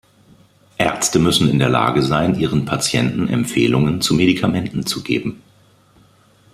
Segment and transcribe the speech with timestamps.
[0.79, 5.43] Ärzte müssen in der Lage sein, ihren Patienten Empfehlungen zu Medikamenten zu geben.